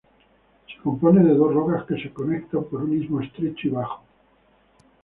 Se 0.65 0.81
compone 0.81 1.23
de 1.23 1.35
dos 1.35 1.53
rocas 1.53 1.83
que 1.85 2.01
se 2.01 2.11
conectan 2.11 2.63
por 2.63 2.81
un 2.81 2.99
istmo 2.99 3.21
estrecho 3.21 3.67
y 3.67 3.69
bajo. 3.69 4.01